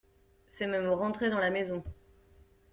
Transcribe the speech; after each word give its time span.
C’est 0.47 0.65
même 0.65 0.87
rentré 0.89 1.29
dans 1.29 1.37
la 1.37 1.51
maison. 1.51 1.83